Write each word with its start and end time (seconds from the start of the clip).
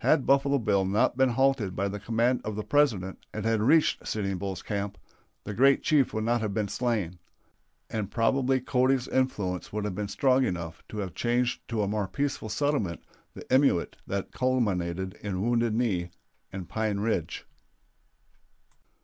Had 0.00 0.26
Buffalo 0.26 0.58
Bill 0.58 0.84
not 0.84 1.16
been 1.16 1.28
halted 1.28 1.76
by 1.76 1.86
the 1.86 2.00
command 2.00 2.40
of 2.42 2.56
the 2.56 2.64
President 2.64 3.24
and 3.32 3.44
had 3.44 3.60
reached 3.62 4.04
Sitting 4.08 4.36
Bull's 4.36 4.60
camp, 4.60 4.98
the 5.44 5.54
great 5.54 5.84
chief 5.84 6.12
would 6.12 6.24
not 6.24 6.40
have 6.40 6.52
been 6.52 6.66
slain; 6.66 7.20
and 7.88 8.10
probably 8.10 8.58
Cody's 8.60 9.06
influence 9.06 9.72
would 9.72 9.84
have 9.84 9.94
been 9.94 10.08
strong 10.08 10.42
enough 10.44 10.82
to 10.88 10.98
have 10.98 11.14
changed 11.14 11.60
to 11.68 11.82
a 11.82 11.86
more 11.86 12.08
peaceful 12.08 12.48
settlement 12.48 13.04
the 13.34 13.46
emeute 13.54 13.96
that 14.08 14.32
culminated 14.32 15.14
in 15.20 15.42
Wounded 15.42 15.76
Knee 15.76 16.10
and 16.52 16.68
Pine 16.68 16.98
Ridge. 16.98 17.46